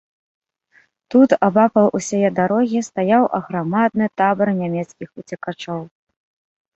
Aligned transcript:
Тут, 1.15 1.29
абапал 1.47 1.89
усяе 1.99 2.29
дарогі, 2.39 2.79
стаяў 2.89 3.23
аграмадны 3.39 4.07
табар 4.23 4.49
нямецкіх 4.63 5.09
уцекачоў. 5.23 5.79